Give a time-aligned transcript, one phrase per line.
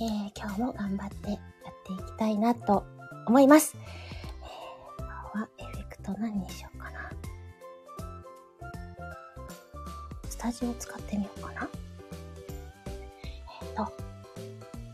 [0.00, 1.40] えー、今日も頑張ってやっ
[1.86, 2.84] ていきたいなと
[3.26, 3.76] 思います。
[3.76, 7.10] えー、今日はエフェクト何にしようかな。
[10.28, 11.68] スタジオ使ってみようかな。
[12.86, 13.92] えっ、ー、と、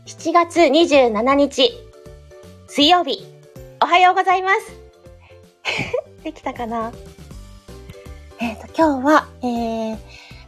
[0.05, 1.71] 7月27日、
[2.67, 3.25] 水曜日、
[3.81, 4.71] おはようございます。
[6.23, 6.91] できたかな？
[8.39, 9.97] えっ、ー、と、今日は、えー、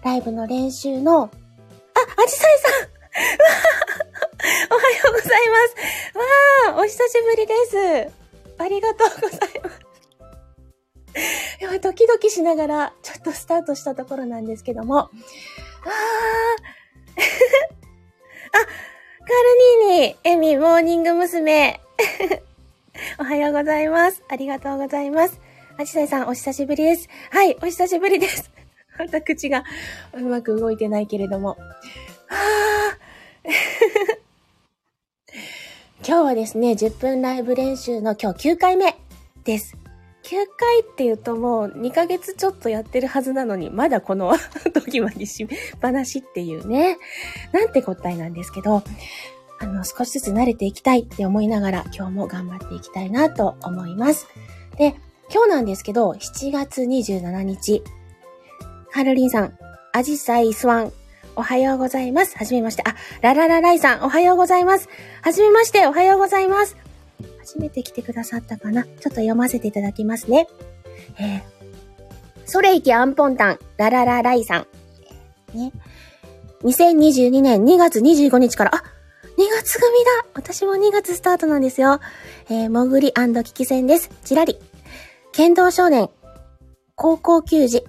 [0.04, 3.83] ライブの練習の、あ、アジサイさん
[4.74, 7.54] おはようございますわーお久しぶりで
[8.08, 8.12] す
[8.58, 9.84] ありがとうございます
[11.62, 15.00] いや、ドキドキしながら、ちょっとスタートしたところなんですけども。
[15.00, 15.10] あー
[18.52, 18.66] あ、カ
[19.86, 21.80] ルニーニ、エミ、モーニング娘。
[23.20, 24.24] おはようございます。
[24.28, 25.40] ありがとうございます。
[25.78, 27.08] あちさいさん、お久しぶりです。
[27.30, 28.52] はい、お久しぶりです。
[28.98, 29.64] また口が
[30.14, 31.58] うまく動いてないけれども。
[32.28, 32.98] は
[36.06, 38.98] 今日はですね、10分ライブ練習の今日9回目
[39.46, 39.78] です。
[40.24, 44.34] 9回って言うともう2ヶ月ちょっとやってるはずなのに、まだこの
[44.74, 45.48] 時までし
[45.82, 46.98] 話っていうね、
[47.54, 48.84] なんて答えなんですけど、
[49.60, 54.28] あの、少しずつ慣れていきたいって思いながら今日も頑張っていきたいなと思います。
[54.78, 54.96] で、
[55.34, 57.82] 今日なんですけど、7月27日、
[58.92, 59.54] カルリンさん、
[59.94, 60.92] アジサイスワン、
[61.36, 62.38] おはようございます。
[62.38, 62.84] はじめまして。
[62.86, 64.88] あ、ラララライさん、おはようございます。
[65.22, 66.78] はじめまして、おはようございます。
[67.40, 70.48] 初めて来てくださったかなちょっと読ませていただきますね。
[71.20, 71.42] えー、
[72.46, 74.68] ソレイキアンポンタン、ラララライさん。
[75.58, 75.72] ね。
[76.64, 78.82] 2022年2月25日から、あ、2
[79.62, 82.00] 月組だ私も2月スタートなんですよ。
[82.50, 83.12] えー、もぐり
[83.44, 84.10] キキ戦です。
[84.24, 84.60] チラリ。
[85.32, 86.10] 剣道少年。
[86.96, 87.84] 高校球児。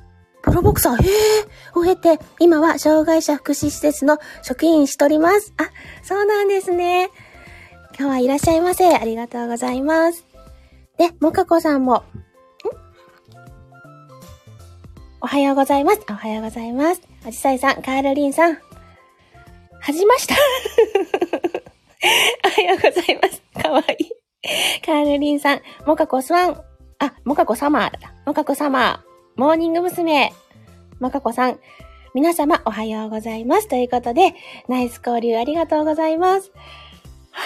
[0.45, 5.55] プロボクサー、へえ、を経て、今は障害者福祉施設の職員しております。
[5.57, 5.71] あ、
[6.03, 7.09] そうなんですね。
[7.99, 8.95] 今日はいらっしゃいませ。
[8.95, 10.27] ありがとうございます。
[10.99, 12.03] で、もかこさんも、ん？
[15.23, 16.01] おはようございます。
[16.11, 17.01] おはようございます。
[17.27, 18.59] あじさいさん、カールリンさん、
[19.81, 20.35] はじました
[22.45, 23.43] おはようございます。
[23.63, 24.11] かわいい。
[24.85, 26.61] カールリンさん、モカコスワン、
[26.99, 28.13] あ、モカコサマーだ。
[28.27, 30.33] モカコサマー、モーニング娘。
[31.01, 31.59] モカコさん、
[32.15, 33.67] 皆様おはようございます。
[33.67, 34.33] ということで、
[34.69, 36.53] ナイス交流ありがとうございます。
[37.33, 37.43] は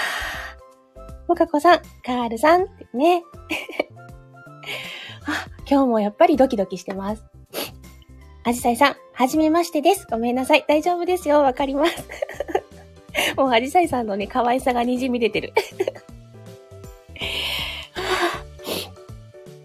[0.97, 3.23] ぁ、モカコさん、カールさん、ね。
[5.25, 7.25] あ、今日もやっぱりドキドキしてます。
[8.45, 10.07] アジサイさん、はじめましてです。
[10.11, 10.67] ごめんなさい。
[10.69, 11.43] 大丈夫ですよ。
[11.43, 12.05] わかります。
[13.35, 15.55] もうアジサイさんのね、可愛さが滲み出てる。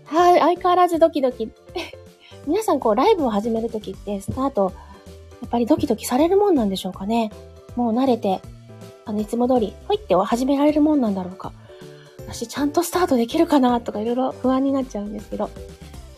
[0.05, 1.51] はい、相変わらずドキドキ。
[2.47, 4.73] 皆さんこうライブを始めるときってスタート、
[5.41, 7.31] やっぱりドキドキされるもんなんでしょうかね。
[7.75, 8.41] もう慣れて、
[9.05, 11.53] あの、いつも通り、ほいって始められるもんなんだろうか。
[12.27, 15.49] 私ちゃんとスタートできるかなとかいろいろ不安になっちゃうんですけど。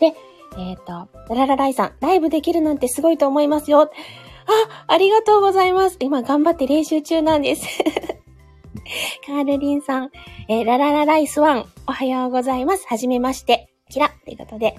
[0.00, 0.14] で、
[0.58, 3.82] えっ、ー、と、ラララライさん、ライブできるなんてすごいと思いますよ。
[3.82, 3.88] あ、
[4.86, 5.96] ありがとうございます。
[6.00, 7.66] 今頑張って練習中なんです。
[9.26, 10.10] カールリンさん、
[10.48, 12.86] えー、ラララライスワン、おはようございます。
[12.86, 13.68] はじめまして。
[13.88, 14.76] キラということで、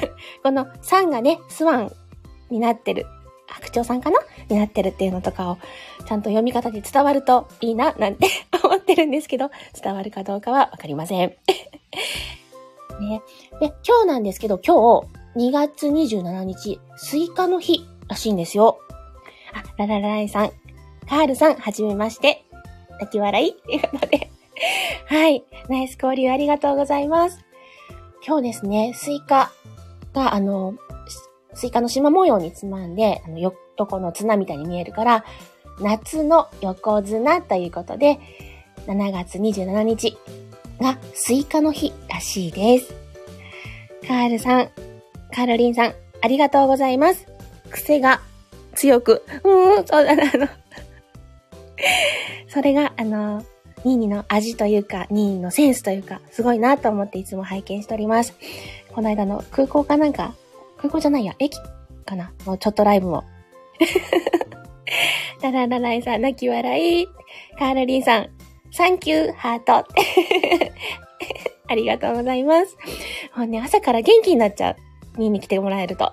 [0.42, 1.92] この3がね、スワン
[2.50, 3.06] になってる、
[3.46, 5.58] 白鳥さんかなになってるっていうのとかを、
[6.06, 8.28] ちゃんと読み方で伝わるといいな、なんて
[8.62, 9.50] 思ってるんですけど、
[9.80, 11.34] 伝わるかどうかはわかりません。
[13.00, 13.22] ね。
[13.60, 18.78] で、今日なんですけど、今日、7月27日、スイカの日らしいんですよ。
[19.52, 20.50] あ、ラララライさん、
[21.08, 22.44] カールさん、はじめまして。
[23.00, 24.30] 泣き笑いっていうことで。
[25.06, 25.44] はい。
[25.68, 27.44] ナイス交流ありがとうございます。
[28.26, 29.52] 今日ですね、スイカ
[30.14, 30.74] が、あの、
[31.54, 35.24] スイカの縞模様にちなんで、あの、横の綱みたいに見えるから、
[35.80, 38.18] 夏の横綱ということで、
[38.86, 40.16] 7月27日、
[40.80, 42.94] がスイカの日らしいです。
[44.06, 44.70] カールさん、
[45.34, 47.26] カールリンさん、ありがとうございます。
[47.70, 48.20] 癖が
[48.74, 50.48] 強く、うーん、そうだな、あの
[52.48, 53.44] それが、あの、
[53.84, 58.34] ニーニの味というか、ニーニのセンスというか、すごいなと思っていつも拝見しております。
[58.94, 60.34] この間の空港かなんか、
[60.76, 61.58] 空港じゃないや、駅
[62.04, 62.32] かな？
[62.46, 63.24] のちょっとライブも。
[65.42, 67.06] ラララライさん、泣き笑い。
[67.58, 68.28] カールリンさん、
[68.70, 69.84] サンキュー、ハート。
[71.66, 72.76] ありがとうございます。
[73.36, 74.76] もうね、朝から元気になっちゃう。
[75.18, 76.12] 見に来てもらえると。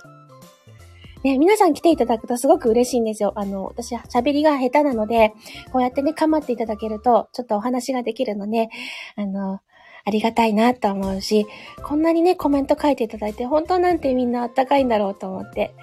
[1.24, 3.32] ね、皆さん来ていただくとすごく嬉しいんですよ。
[3.36, 5.32] あの、私、喋りが下手なので、
[5.72, 8.68] こうやってね、構っていただけると、ちょっとお話ができるので、
[9.16, 9.60] あの、
[10.06, 11.46] ありがたいなと思うし、
[11.82, 15.74] こんなにね、コメント書いていただいて、本当なんてみんなあったかいんだろうと思って、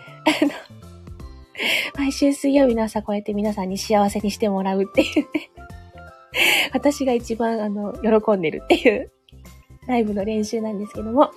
[0.42, 0.52] あの、
[1.98, 5.52] 毎週水曜日の朝こうやって皆さんに幸せにしてもらうっていうね。
[6.74, 9.12] 私が一番あの、喜んでるっていう
[9.88, 11.32] ライブの練習なんですけども。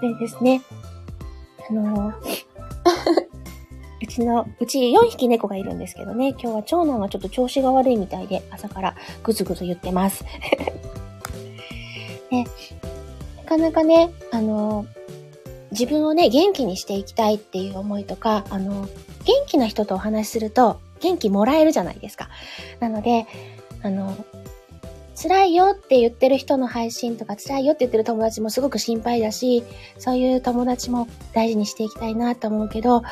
[0.00, 0.62] でですね、
[1.68, 2.14] あの
[4.02, 10.24] うちの、うち4匹猫がいるんですけどね、今日は長男がちょっと調子が悪いみたいで、朝からぐずぐず言ってます。
[12.34, 12.46] ね、
[13.38, 14.86] なかなかね、あの、
[15.70, 18.88] 自分をね、元気にしていきたいっていう思いとか、あの、
[19.24, 22.28] 元気な人とお話しすると、元気もらえるじゃないですか。
[22.80, 23.26] なので、
[23.82, 24.16] あの、
[25.20, 29.64] 辛いよって言ってる人の配信とか、辛いよって言ってる友達もすごく心配だし、
[29.98, 33.02] そういう友達も大事にしていきたいなと思うけど、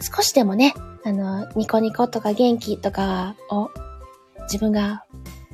[0.00, 0.74] 少しでもね、
[1.04, 3.70] あの、ニコニコとか元気とかを
[4.44, 5.04] 自分が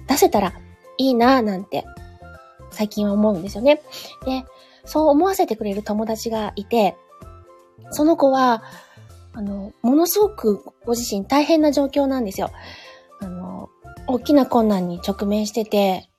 [0.08, 0.52] 出せたら
[0.98, 1.84] いいなぁなんて
[2.70, 3.82] 最近は思うんですよね。
[4.24, 4.44] で、
[4.84, 6.96] そう思わせてくれる友達がいて、
[7.90, 8.62] その子は、
[9.32, 12.50] あの、ものすごくご自身大変な状況なんですよ。
[13.20, 13.68] あの、
[14.06, 16.10] 大きな困難に直面してて、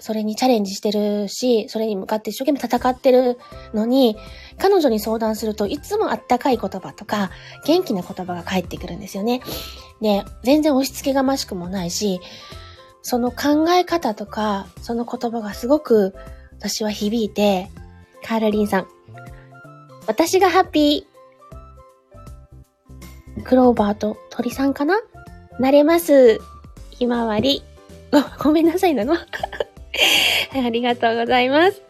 [0.00, 3.38] それにチャレンジしてるし、それに向かって一生懸命戦ってる
[3.74, 4.16] のに、
[4.58, 7.30] 彼女に相談するといつもあったかい言葉とか、
[7.66, 9.42] 元気な言葉が返ってくるんですよね。
[10.00, 12.20] で、全然押し付けがましくもないし、
[13.02, 16.14] その考え方とか、その言葉がすごく
[16.58, 17.70] 私は響いて、
[18.24, 18.86] カールリンさん。
[20.06, 23.42] 私がハッピー。
[23.42, 25.00] クローバーと鳥さんかな？
[25.58, 26.40] なれます。
[26.90, 27.62] ひまわり。
[28.12, 29.14] ご、 ごめんなさいなの？
[30.52, 31.80] ありがとうございます。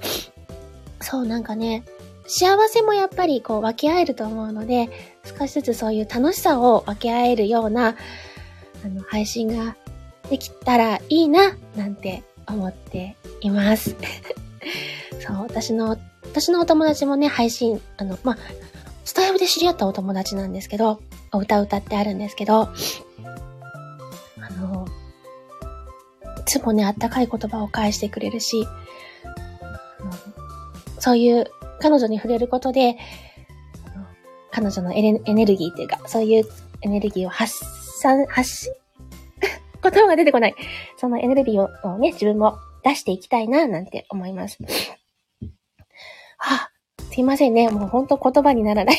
[1.00, 1.82] そう、なんかね、
[2.26, 4.88] 幸せもやっぱりこう分け合えると思うので、
[5.38, 7.96] 少しずつそういう楽しさを分け合えるような、
[8.84, 9.76] あの、配信が
[10.30, 13.96] できたらいいな、なんて思っています。
[15.26, 18.38] そう、私の、私のお友達もね、配信、あの、まあ、
[19.04, 21.00] スタイルで知り合ったお友達なんですけど、
[21.32, 22.70] お歌歌ってあるんですけど、あ
[24.60, 24.86] の、
[26.38, 28.66] いつもね、あったかい言葉を返してくれるし、
[31.00, 31.50] そういう
[31.80, 32.96] 彼女に触れることで、
[34.52, 36.44] 彼女のエネルギーっていうか、そういう
[36.82, 37.52] エネルギーを発
[38.00, 38.70] 散、発し、
[39.82, 40.54] 言葉が出てこない。
[40.96, 44.58] そのエネルギーをね、自分も出していきたいな、なんて思います。
[46.38, 46.70] はあ、
[47.12, 47.68] すいませんね。
[47.68, 48.96] もうほんと言葉にならない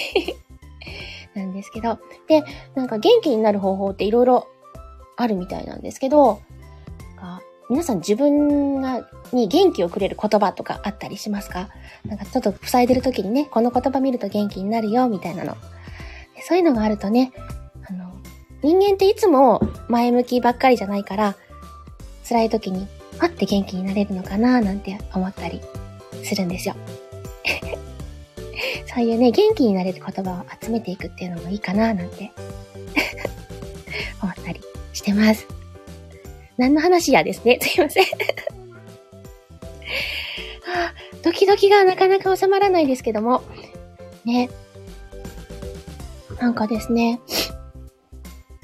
[1.36, 2.00] なんですけど。
[2.28, 2.44] で、
[2.76, 4.48] なんか元気になる方法っていろいろ
[5.18, 6.42] あるみたいなんですけど、
[7.70, 11.70] 皆さん自分が、に元気をくれる言葉とかあったりしますか？
[12.06, 15.56] なんかちょっと塞いでる時にね、この言葉見ると元気になるよ、みたいなの。
[16.42, 17.32] そういうのがあるとね、
[18.64, 21.36] 人間っていつも前向きばっかりじゃないから、
[22.28, 22.88] 辛い時に、
[23.18, 25.62] パって元気になれるのかな、なんて思ったり
[26.24, 26.76] するんですよ。
[28.94, 32.32] そういうね、元気になれる言葉を集めていくっていうのもいいかな、なんて
[34.22, 34.62] 思ったり
[34.94, 35.48] してます。
[36.58, 37.58] 何の話やですね。
[37.60, 38.10] すいませんは
[40.90, 40.94] あ、
[41.24, 43.42] ドキドキがなかなか収まらないですけども、
[44.26, 44.50] ね。
[46.40, 47.20] なんかですね、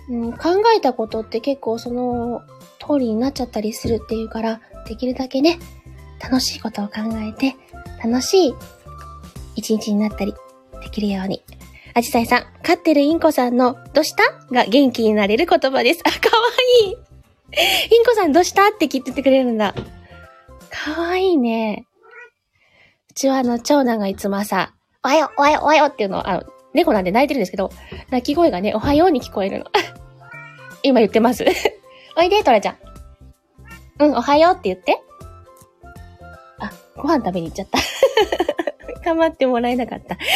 [0.10, 2.42] うん、考えたことって結構その
[2.80, 5.60] 通りになっちゃったりするっていうから、できるだけね、
[6.22, 7.56] 楽しいことを考えて、
[8.04, 8.56] 楽しい
[9.56, 10.34] 一日になったり
[10.82, 11.44] できるように。
[11.94, 16.02] アジサイさん、飼ってるインコさんの、どしたが元気になれる言葉です。
[16.06, 16.48] あ、かわ
[16.84, 16.92] いい。
[16.92, 19.74] インコさんどうしたって聞いててくれるんだ。
[20.70, 21.86] かわいいね。
[23.10, 26.44] うちはあの、長男がいつも朝、おはよう、おはよう、おはようっていうのを、あの、
[26.74, 27.72] 猫なんで泣いてるんですけど、
[28.12, 29.66] 泣き声がね、おはように聞こえるの。
[30.88, 31.46] 今言ってます。
[32.18, 32.78] おいで、トラちゃん。
[34.00, 35.02] うん、おはようって言って。
[36.60, 37.80] あ、ご飯食べに行っちゃった。
[39.04, 40.18] 構ってもらえなかった。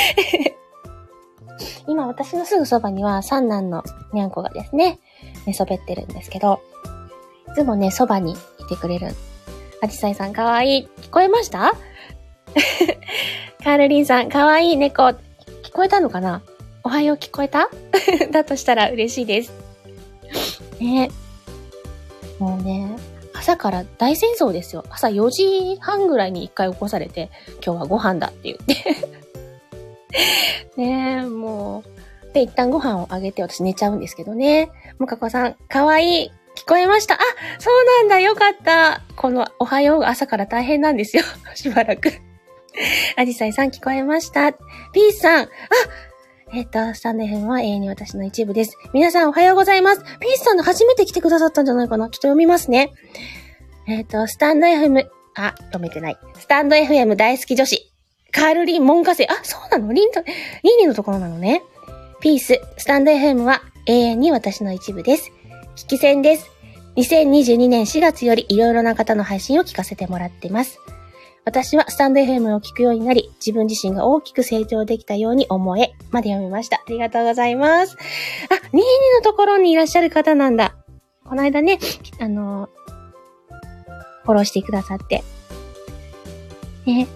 [1.87, 4.99] 今私のすぐそばには三男のにゃんこがですね、
[5.45, 6.61] 寝そべってるんですけど、
[7.51, 8.35] いつもね、そばにい
[8.69, 9.09] てくれる。
[9.81, 10.89] あじさいさんかわいい。
[11.01, 11.73] 聞こえました？
[13.63, 15.03] カールリンさんかわいい猫。
[15.03, 15.15] 聞
[15.73, 16.41] こえたのかな？
[16.83, 17.69] おはよう聞こえた？
[18.31, 19.51] だとしたら嬉しいです。
[20.81, 21.11] ね
[22.39, 22.97] もうね、
[23.33, 24.83] 朝から大戦争ですよ。
[24.89, 27.29] 朝4時半ぐらいに1回起こされて、
[27.63, 28.95] 今日はご飯だって言って
[30.81, 32.33] ねえ、もう。
[32.33, 34.71] で、一旦ご飯をあげて私寝ちゃうんですけどね。
[34.97, 36.31] もかこさん、かわいい。
[36.55, 37.15] 聞こえました。
[37.15, 37.17] あ、
[37.59, 38.19] そうなんだ。
[38.19, 39.01] よかった。
[39.15, 41.23] このおはようが朝から大変なんですよ。
[41.55, 42.11] しばらく。
[43.17, 44.53] アジサイさん聞こえました。
[44.93, 45.43] ピースさん。
[45.43, 45.47] あ、
[46.53, 48.77] えっ、と、スタンド FM は永遠に私の一部です。
[48.93, 50.03] 皆さんおはようございます。
[50.19, 52.91] ピースさんの初めて来てくださったんじゃないかなちょっと読みますね。
[53.87, 56.17] えっ、と、スタンド FM、あ、読めてない。
[56.37, 57.89] スタンド FM 大好き女子。
[58.31, 59.27] カールリン・モンカセ。
[59.29, 59.93] あ、そうなの？
[59.93, 60.21] リンと、
[60.63, 61.61] リンリンのところなのね。
[62.19, 65.31] ピース、スタンド FM は永遠に私の一部です。
[65.77, 66.51] 聞き戦です。
[66.97, 70.79] 2022年4月よりいろいろな方の配信を聞かせてもらってます。
[71.43, 76.77] 私はスタンド FM を聞くようになり、自分自身が大きく成長できたように思え、まで読みました。
[76.77, 77.97] ありがとうございます。
[78.49, 78.83] あ、22の
[79.23, 80.75] ところにいらっしゃる方なんだ。
[81.25, 81.79] この間ね、
[82.19, 82.69] あの、
[84.23, 85.23] フォローしてくださって。
[86.85, 87.07] ね。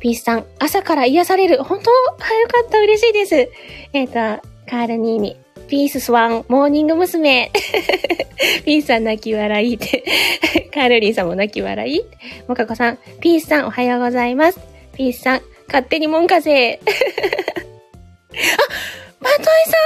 [0.00, 1.62] ピースさん、朝から癒される。
[1.62, 1.90] 本当？
[1.90, 2.80] あ、よかった。
[2.80, 3.48] 嬉しいです。
[3.92, 5.41] えっ、と、カールニーニ。
[5.72, 7.50] ピーススワン、モーニング娘。
[8.66, 10.04] ピースさん泣き笑いって。
[10.70, 12.02] カールリンさんも泣き笑い。
[12.46, 14.60] もかこさん、ピースさんおはようございます。
[14.94, 16.78] ピースさん、勝手に門風。
[16.84, 16.84] あ、
[19.18, 19.78] バトイさ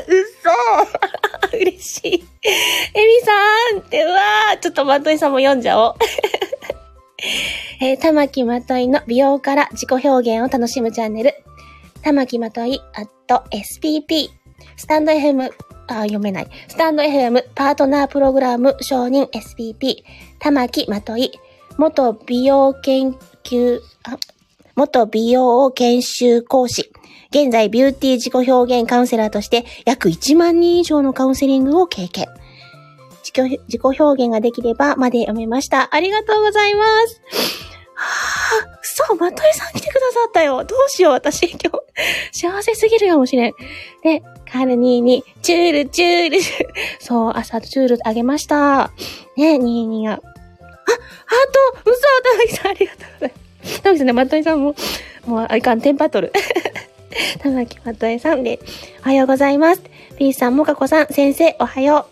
[0.00, 0.12] ん
[1.52, 2.24] 嘘嬉しい。
[2.94, 5.94] エミさんって、うわーちょっとバトイさんも読んじゃおう。
[7.80, 11.32] えー、玉木まといの美容から自己表現を楽しむチャンネル。
[12.02, 14.43] 玉木まとい、アット SPP。
[14.76, 15.50] スタンド FM、
[15.86, 16.48] あ、読めない。
[16.68, 20.02] スタンド FM パートナープログラム承認 SPP。
[20.38, 21.32] 玉木まとい。
[21.76, 24.18] 元美容研究、あ、
[24.76, 26.92] 元美容研修講師。
[27.30, 32.26] 現在、ビューティー自己表現カウンセラーとして約1万人以上のカウンセリングを経験。
[33.24, 35.92] 自己表現ができればまで読めました。
[35.92, 37.20] ありがとうございます。
[37.94, 40.64] はぁ、そう、まといさん来てくださったよ。
[40.64, 41.58] どうしよう、私、今
[42.32, 42.38] 日。
[42.38, 43.52] 幸せすぎるかもしれん。
[44.02, 44.22] で、
[44.54, 46.38] カールニーに、チュール、チュール。
[47.04, 48.92] そう、朝チュールあげました。
[49.36, 50.12] ね、ニーニーが。
[50.12, 53.82] あ、ハート嘘たまきさん、ありがとうございます。
[53.82, 54.76] たまきさんね、まといさんも、
[55.26, 56.30] もう、あいかん、テンパっとる。
[57.42, 58.60] たまきまといさんで、
[59.00, 59.82] おはようございます。
[60.16, 62.06] ピースさん、もかこさん、先生、おはよ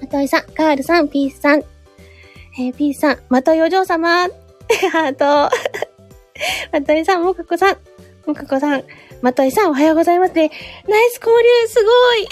[0.00, 0.02] う。
[0.02, 1.60] まといさん、カールさん、ピースさん。
[1.60, 4.26] えー、ピースさん、まといお嬢様。
[4.90, 5.54] ハート。
[6.72, 7.76] まといさん、もかこさん。
[8.26, 8.84] もかこさん、
[9.24, 10.50] まといさん、おはようございますね。
[10.86, 12.28] ナイス交流、すごい。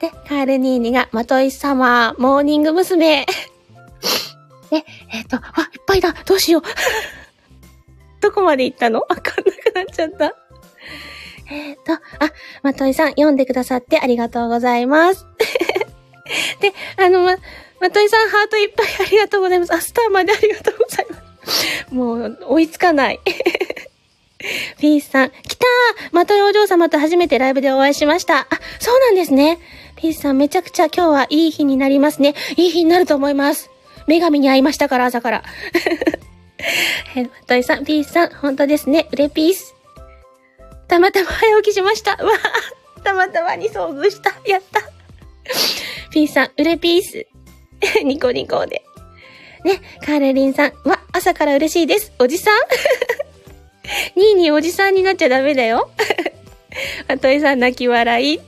[0.00, 3.26] で、カールニーニが、まとい様、モーニング娘。
[4.72, 5.42] で、えっ、と、わ、
[5.74, 6.14] いっぱいだ。
[6.24, 6.62] どうしよう。
[8.22, 9.00] どこまで行ったの？
[9.00, 10.34] わかんなくなっちゃった。
[11.50, 11.98] えっ、と、あ、
[12.62, 15.26] まといさん、読んでくださってありがとうございます。
[16.60, 17.36] で、あの、ま、
[17.82, 19.74] まといさん、ハートいっぱいありがとうございます。
[19.74, 21.94] あ、スターまでありがとうございます。
[21.94, 23.20] もう、追いつかない。
[24.78, 28.40] ピースさん、来たーまといお嬢様と初めてライブでお会いしました。
[28.40, 28.46] あ、
[28.78, 29.58] そうなんですね。
[29.96, 32.34] ピースさん、めちゃくちゃ今日はいい日になりますね。
[32.56, 33.70] いい日になると思います。
[34.06, 35.42] 女神に会いましたから、朝から。
[37.16, 39.08] え、まといさん、ピースさん、本当ですね。
[39.12, 39.74] うれピース。
[40.88, 42.12] たまたま早起きしました。
[42.12, 42.32] わ
[42.96, 44.34] あたまたまに遭遇した。
[44.48, 44.80] やった。
[46.10, 47.26] ピースさん、うれピース。
[48.04, 48.82] ニコニコで。
[49.64, 52.12] ね、カーレリンさん、わ、朝から嬉しいです。
[52.18, 52.54] おじさん
[54.14, 55.90] ニーニーおじさんになっちゃダメだよ。
[57.08, 58.40] まといさん、泣き笑い。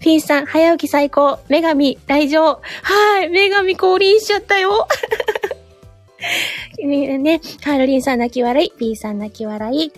[0.00, 1.38] ピースさん、早起き最高。
[1.48, 2.60] 女神、来場。
[2.82, 4.88] はい、女神降臨しちゃったよ。
[6.78, 8.70] ね、カーロリンさん泣き笑い。
[8.72, 9.92] ピーさん泣き笑い。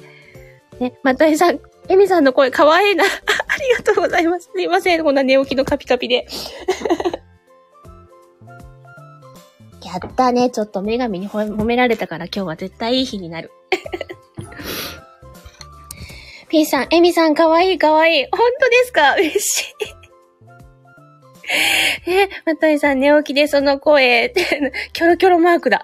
[0.81, 3.05] ね、まといさん、エミさんの声かわいいな。
[3.07, 3.09] あ
[3.57, 4.51] りがとうございます。
[4.55, 5.05] すいません。
[5.05, 6.27] こんな寝起きのカピカピで。
[9.95, 10.51] やったね。
[10.51, 13.51] ちょっと女神に褒められたから今日は絶対いい日になる。
[16.49, 18.27] ピーさん、エミさんかわいいかわいい。
[18.31, 19.15] 本当ですか？
[19.15, 19.75] 嬉し
[22.07, 22.09] い。
[22.11, 24.33] え、まといさん寝起きでその声。
[24.93, 25.83] キョロキョロマークだ。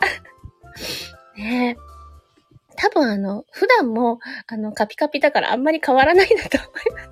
[1.37, 1.77] ね
[2.77, 7.11] 多分あの、普段も、あの、カピカピだからあんまり変わらないなと思います。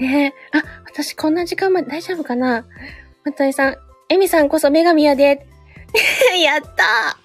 [0.00, 0.58] ねえ。
[0.58, 2.66] あ、私こんな時間まで大丈夫かな？
[3.24, 3.76] まといさん、
[4.08, 5.46] エミさんこそ女神やで。
[6.42, 7.16] やった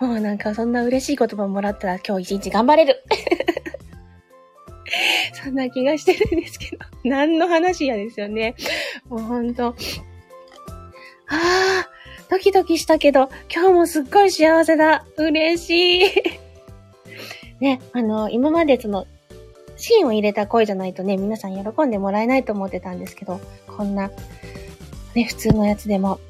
[0.00, 3.02] ーもうなんかそんな嬉しい言葉もらったら今日一日頑張れる。
[5.32, 6.84] そんな気がしてるんですけど。
[7.04, 8.54] 何の話やですよね。
[9.08, 9.74] もうほんと。
[11.28, 11.88] ああ、
[12.30, 15.04] ドキドキしたけど、今日もすっごい幸せだ。
[15.16, 16.10] 嬉しい。
[17.60, 19.06] ね、あの、今までその、
[19.76, 24.10] シーンを入れた声じゃないとね、皆さん喜んでもらえないと思ってたんですけど、こんな、
[25.18, 26.20] ね、普通のやつでも。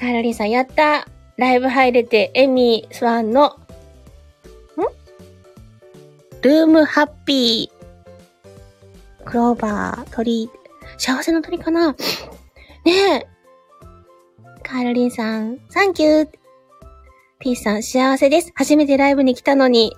[0.00, 3.58] カーロリンさん、やったライブ入れて、エミースワンの、ん？
[6.40, 9.24] ルームハッピー。
[9.26, 10.48] クローバー、鳥、
[10.96, 11.92] 幸せの鳥かな？
[11.92, 11.96] ね
[12.86, 13.26] え。
[14.62, 16.28] カーロリンさん、サンキュー。
[17.42, 18.52] ピースさん、幸せです。
[18.54, 19.88] 初めてライブに来たのに。
[19.88, 19.90] い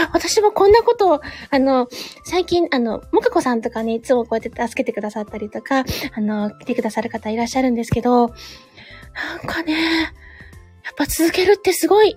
[0.00, 1.86] や、私もこんなことを、あの、
[2.24, 9.74] 最近、あの、もかこさんとかね、いつもこうやって助けてくださったりとか、あの、来てくださる方いらっしゃるんですけど、なんかね、
[10.82, 12.16] やっぱ続けるってすごい。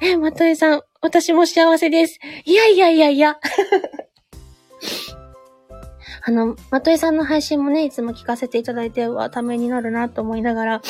[0.00, 2.18] え、まとえさん、私も幸せです。
[2.46, 3.36] いやいやいやいや。
[6.28, 10.82] あの、まとえさんの配信もね、いつも聞かせていただいて、はためになるなと思いながら、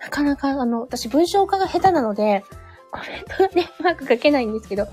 [0.00, 2.44] なかなか、あの、私文章化が下手なので、
[2.90, 4.88] コメントがね、うまく書けないんですけど、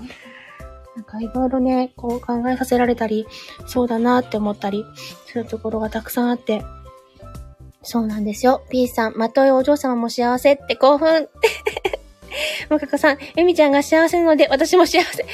[0.94, 3.26] なんかいろいろね、こう考えさせられたり、
[3.66, 4.84] そうだなって思ったり
[5.26, 6.64] するところがたくさんあって、
[7.82, 8.62] そうなんですよ。
[8.68, 11.28] P さん、まとえお嬢様も幸せって興奮。
[12.68, 15.22] も かこさん、えみちゃんが幸せなので私も幸せ。
[15.22, 15.32] いや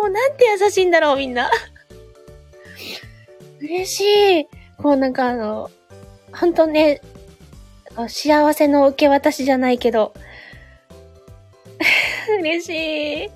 [0.00, 1.50] ー、もうなんて優しいんだろう、みんな。
[3.60, 4.48] 嬉しい。
[4.82, 5.70] こうなんかあの、
[6.32, 7.00] ほんとね、
[8.08, 10.12] 幸せの受け渡しじゃないけど、
[12.40, 13.30] 嬉しい。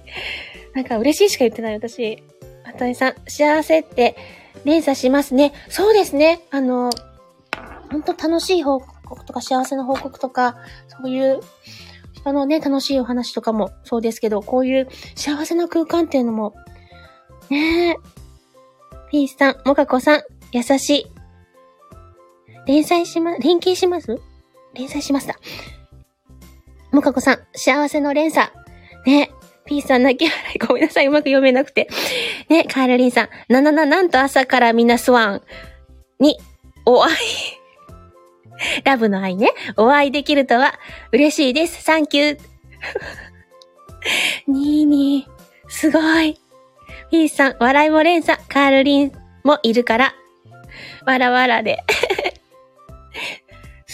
[0.74, 2.22] なんか嬉しいしか言ってない私。
[2.64, 4.16] あとえさん、幸せって
[4.64, 5.52] 連鎖しますね。
[5.68, 6.40] そうですね。
[6.50, 6.90] あの、
[7.90, 10.56] ほんと楽しい報告とか幸せの報告とか、
[10.88, 11.40] そういう
[12.12, 16.54] 人のね、楽しいお話とかもそうですけど、こういう幸せな空間っていうのも、
[17.48, 17.96] ねえ、
[19.10, 21.06] ピースさん、モカコさん、優しい。
[22.66, 24.20] 連載しま、連携します？
[24.74, 25.36] 連載しました。
[26.92, 28.50] モカコさん、幸せの連鎖。
[29.06, 29.30] ね、
[29.64, 30.58] ピーさん泣き笑い。
[30.58, 31.88] ごめんなさい、うまく読めなくて。
[32.48, 35.42] ね、カールリンさん、ななな、なんと朝からみんなスワン
[36.18, 36.38] に、
[36.86, 37.16] お会い。
[38.84, 39.52] ラブの愛ね。
[39.76, 40.74] お会いできるとは
[41.12, 41.82] 嬉しいです。
[41.82, 42.40] サンキュー。
[44.50, 46.40] にーにー、すごい。
[47.10, 49.12] ピーさん、笑いも連鎖、カールリン
[49.44, 50.14] もいるから、
[51.06, 51.78] わらわらで。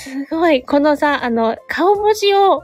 [0.06, 0.62] すごい。
[0.62, 2.62] このさ、あの、顔文字を、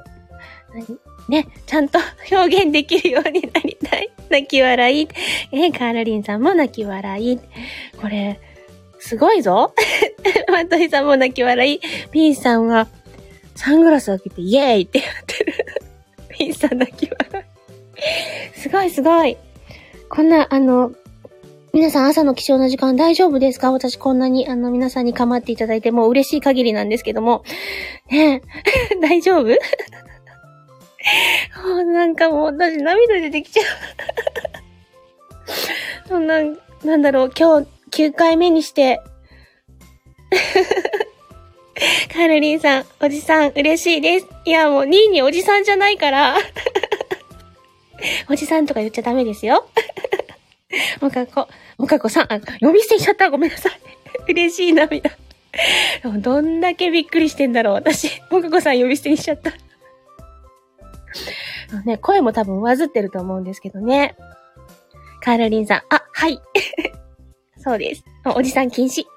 [1.28, 1.98] ね、ちゃんと
[2.30, 4.12] 表現できるようになりたい。
[4.30, 5.08] 泣き笑い。
[5.50, 7.40] えカールリンさんも泣き笑い。
[8.00, 8.40] これ、
[9.00, 9.74] すごいぞ。
[10.48, 11.80] マトイさんも泣き笑い。
[12.12, 12.86] ピンさんは、
[13.56, 15.54] サングラスを開けてイエーイってやってる。
[16.30, 17.44] ピンさん泣き笑
[18.56, 18.58] い。
[18.58, 19.36] すごいすごい。
[20.08, 20.92] こんな、あの、
[21.72, 23.72] 皆さん朝の貴重な時間大丈夫ですか？
[23.72, 27.44] 私こんなに、あの、皆さんに構っていただいてもう嬉しい限りなんですけども。
[28.10, 28.42] ね
[28.94, 29.56] え、 大丈夫？
[31.84, 33.66] なんかもう私涙出てきちゃう
[36.08, 36.40] そんな、
[36.84, 37.68] なんだろう、今日
[38.08, 39.00] 9回目にして。
[42.14, 44.26] カルリンさん、おじさん、嬉しいです。
[44.44, 46.36] いや、もう2位におじさんじゃないから
[48.28, 49.66] おじさんとか言っちゃダメですよ。
[51.00, 53.30] もかこ、もかこさん、あ、呼び捨てしちゃった。
[53.30, 53.72] ごめんなさい。
[54.32, 55.10] 嬉しい涙。
[56.20, 58.08] どんだけびっくりしてんだろう、私。
[58.30, 59.52] もかこさん呼び捨てにしちゃった。
[61.84, 64.14] ね、声も多分わずってると思うんですけどね。
[65.20, 66.40] カールリンさん、あ、はい。
[67.56, 68.04] そうです。
[68.24, 69.04] おじさん禁止。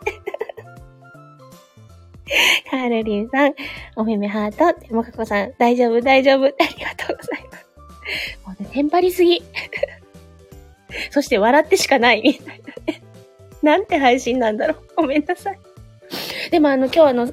[2.70, 3.54] カールリンさん、
[3.96, 4.94] おめめハート。
[4.94, 6.46] もかこさん、大丈夫、大丈夫。
[6.46, 7.66] ありがとうございます。
[8.46, 9.42] もうね、テンパりすぎ。
[11.12, 13.02] そして笑ってしかないみたいなね。
[13.62, 14.78] なんて配信なんだろう。
[14.98, 15.60] ごめんなさい。
[16.52, 17.28] でもあの、今日あの、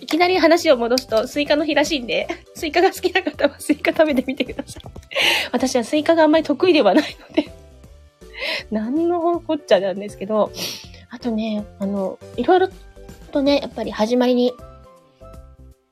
[0.00, 4.82] いきなり話を戻すと、スイカの日らしいんで、スイカが好きな方はスイカ食べてみてください。
[5.52, 7.50] 私はスイカがあんまり得意ではないので
[8.70, 10.50] 何のこっちゃなんですけど、
[11.10, 12.68] あとね、あの、いろいろ
[13.32, 14.52] とね、やっぱり始まりに、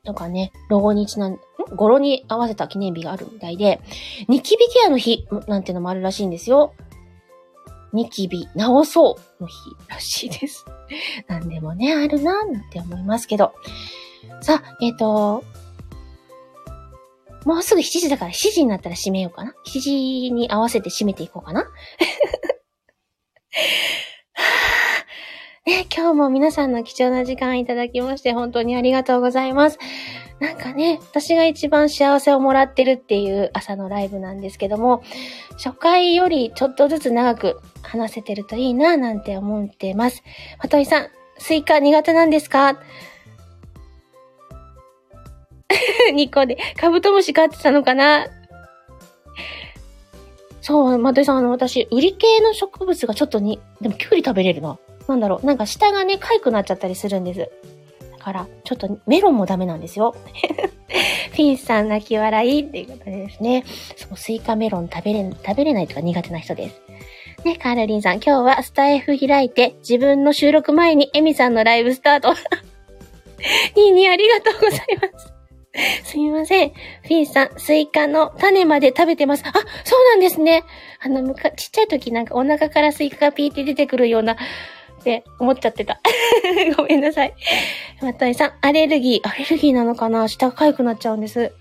[0.04, 1.38] とかね、ロゴにちなん、ん
[1.74, 3.80] 語呂に合わせた記念日があるみたいで、
[4.28, 6.74] ニキビケアの日なんてのもあるらしいんですよ。
[7.92, 9.54] ニキビ直そうの日
[9.88, 10.64] らしいです。
[11.26, 13.52] なんでもね、あるなーなんて思いますけど。
[14.42, 15.44] さあ、えっ、ー、と、
[17.44, 19.54] もうすぐ7時だから7時になったら閉めようかな。
[19.66, 21.64] 7時に合わせて閉めていこうかな。
[25.66, 29.78] ね、今日も皆さんの貴重な時間いただきまして本当にありがとうございます。
[30.40, 35.02] なんかね、私が一番幸せをもらってるっていう朝のライブなんですけども、
[35.62, 40.22] 初回よりちょっとずつ長く話せてるといいななんて思ってます。
[40.62, 42.80] まといさん、スイカ苦手なんですか？
[46.14, 48.26] ニコで、カブトムシ飼ってたのかな？
[50.62, 54.78] そう、まといさん、あの、私、瓜系の植物がちょっとに、でもキュウリ食べれるな。
[55.06, 57.50] なんだろう、なんか舌がね、痒くなっちゃったりするんです。
[58.20, 60.14] から、ちょっとメロンもダメなんですよ。
[61.34, 63.64] ピンさん泣き笑いっていうことですね。
[63.96, 66.82] そう、スイカメロン食べれ、食べれないとか苦手な人です。
[67.44, 72.34] ね、カールリンさん、今日はスタイフ開いて、自分の収録前にエミさんのライブスタート。
[73.76, 74.80] ニーニーありがとうござい
[75.12, 75.32] ます。
[76.04, 76.70] すみません。
[76.70, 79.44] フィンさん、スイカの種まで食べてます。
[79.46, 79.52] あ、
[79.84, 80.64] そうなんですね。
[81.00, 84.36] あの、むか、ちっちゃい時なんかお腹からスイカがピーって出てくるような
[85.00, 86.00] って思っちゃってた。
[86.76, 87.34] ごめんなさい。
[88.02, 90.28] まといさん、アレルギー、アレルギーなのかな？
[90.28, 91.52] 舌が痒くなっちゃうんです。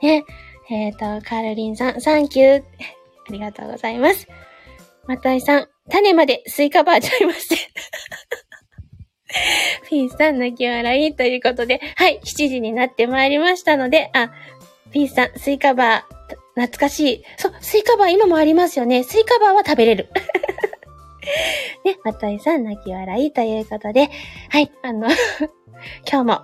[0.00, 0.24] ね。
[0.70, 2.60] えっ、ー、と、カールリンさん、サンキュー。
[2.60, 4.26] ありがとうございます。
[5.06, 7.58] まといさん、種までスイカバーちゃいません。
[9.88, 14.30] ピースさん泣き笑いということで、はい、7時になってまいりましたので、あ、
[14.92, 16.14] ピースさん、スイカバー、
[16.54, 17.24] 懐かしい。
[17.36, 19.04] そう、スイカバー今もありますよね。
[19.04, 20.08] スイカバーは食べれる。
[21.84, 24.10] ね、またいさん泣き笑いということで、
[24.50, 25.08] はい、あの
[26.10, 26.40] 今日も、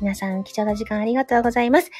[0.00, 1.90] 皆さん貴重な時間ありがとうございます。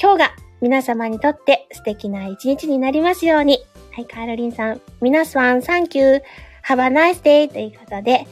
[0.00, 3.60] 今日が皆様にとって素敵な一日になりますように。
[3.92, 6.22] はい、カールリンさん、皆さん、サンキュー、
[6.64, 8.26] have a nice day ということで、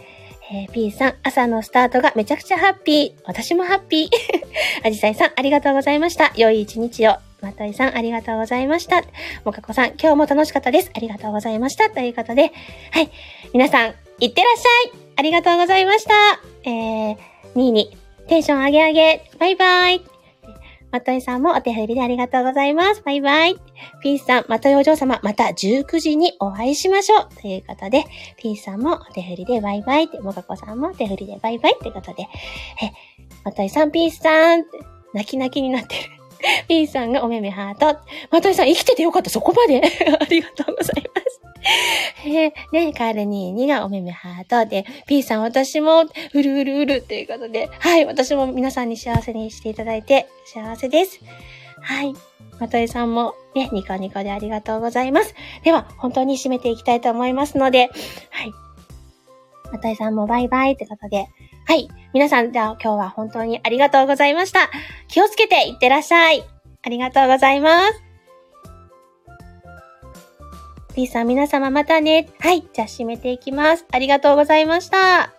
[0.50, 3.22] えー、P さん、朝のスタートがめちゃくちゃハッピー。
[3.24, 4.08] 私もハッピー。
[4.86, 6.32] アジサイさん、ありがとうございました。
[6.36, 7.27] 良い一日を。
[7.40, 9.02] またいさん、ありがとうございました。
[9.44, 10.90] もかこさん、今日も楽しかったです。
[10.94, 11.90] ありがとうございました。
[11.90, 12.52] ということで、
[12.90, 13.10] はい。
[13.52, 16.12] 皆さん、いってらっしゃいありがとうございました。
[16.64, 17.16] えー、
[17.54, 17.96] 2位に、
[18.28, 19.30] テンション上げ上げ。
[19.38, 20.18] バイバイ。
[20.90, 23.02] まといさんもお手振りでありがとうございます。
[23.02, 23.56] バイバイ。
[24.02, 27.40] ピースさん、まといお嬢様、また19時にお会いしましょう。
[27.40, 28.04] ということで、
[28.36, 32.22] ピースさんもお手振りでバイバイって、もかこさんもお手振りでバイバイってことで、
[32.82, 32.90] え、
[33.44, 34.64] まといさん、ピースさん、
[35.12, 36.17] 泣き泣きになってる。
[36.68, 37.98] ピースさんがおめめハート。
[38.30, 39.80] まといさん、生きててよかった、そこまで。
[40.20, 41.40] ありがとうございます。
[42.24, 51.20] えー、ね、カールニーニがおめめハートで、P さん私も、うるうるうるっていうことで、はい、私も皆さんに幸せにしていただいて、幸せです。
[51.80, 52.14] はい。
[52.58, 55.34] まとえさんも、ね、ニコニコでありがとうございます。
[55.62, 57.90] では、本当に締めていきたいと思いますので、
[58.30, 58.52] はい。
[59.72, 61.28] まとえさんもバイバイってことで、
[61.68, 61.86] はい。
[62.14, 64.70] 皆さん、じゃあ今日は本当にありがとうございました。
[65.06, 66.42] 気をつけていってらっしゃい。
[66.80, 68.02] ありがとうございます。
[70.94, 72.30] P さん皆様またね。
[72.40, 72.66] はい。
[72.72, 73.84] じゃあ締めていきます。
[73.92, 75.37] ありがとうございました。